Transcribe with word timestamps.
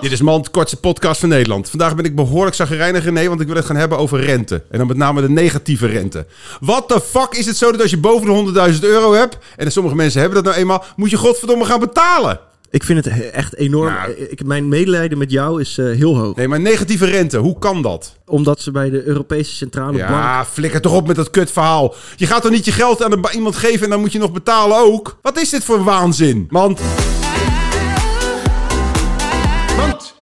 Dit 0.00 0.12
is 0.12 0.20
Mand, 0.20 0.50
kortste 0.50 0.76
podcast 0.76 1.20
van 1.20 1.28
Nederland. 1.28 1.70
Vandaag 1.70 1.96
ben 1.96 2.04
ik 2.04 2.14
behoorlijk 2.14 2.56
zagrijnig, 2.56 3.04
René, 3.04 3.28
want 3.28 3.40
ik 3.40 3.46
wil 3.46 3.56
het 3.56 3.64
gaan 3.64 3.76
hebben 3.76 3.98
over 3.98 4.20
rente. 4.20 4.62
En 4.70 4.78
dan 4.78 4.86
met 4.86 4.96
name 4.96 5.20
de 5.20 5.30
negatieve 5.30 5.86
rente. 5.86 6.26
Wat 6.60 6.88
de 6.88 7.00
fuck 7.00 7.34
is 7.34 7.46
het 7.46 7.56
zo 7.56 7.70
dat 7.70 7.80
als 7.80 7.90
je 7.90 7.98
boven 7.98 8.54
de 8.54 8.72
100.000 8.74 8.80
euro 8.80 9.12
hebt, 9.12 9.38
en 9.56 9.72
sommige 9.72 9.96
mensen 9.96 10.20
hebben 10.20 10.38
dat 10.38 10.46
nou 10.52 10.56
eenmaal, 10.56 10.84
moet 10.96 11.10
je 11.10 11.16
godverdomme 11.16 11.64
gaan 11.64 11.80
betalen? 11.80 12.40
Ik 12.70 12.84
vind 12.84 13.04
het 13.04 13.14
he- 13.14 13.22
echt 13.22 13.56
enorm. 13.56 13.92
Nou. 13.92 14.10
Ik, 14.12 14.44
mijn 14.44 14.68
medelijden 14.68 15.18
met 15.18 15.30
jou 15.30 15.60
is 15.60 15.78
eh, 15.78 15.84
heel 15.86 16.16
hoog. 16.16 16.36
Nee, 16.36 16.48
maar 16.48 16.60
negatieve 16.60 17.06
rente, 17.06 17.38
hoe 17.38 17.58
kan 17.58 17.82
dat? 17.82 18.16
Omdat 18.26 18.60
ze 18.60 18.70
bij 18.70 18.90
de 18.90 19.04
Europese 19.04 19.54
Centrale 19.54 19.92
Bank... 19.98 20.08
Ja, 20.08 20.44
flikker 20.44 20.80
toch 20.80 20.94
op 20.94 21.06
met 21.06 21.16
dat 21.16 21.30
kutverhaal. 21.30 21.94
Je 22.16 22.26
gaat 22.26 22.42
toch 22.42 22.50
niet 22.50 22.64
je 22.64 22.72
geld 22.72 23.02
aan 23.04 23.20
iemand 23.34 23.56
geven 23.56 23.84
en 23.84 23.90
dan 23.90 24.00
moet 24.00 24.12
je 24.12 24.18
nog 24.18 24.32
betalen 24.32 24.76
ook? 24.78 25.18
Wat 25.22 25.40
is 25.40 25.50
dit 25.50 25.64
voor 25.64 25.84
waanzin? 25.84 26.46
Want 26.50 26.80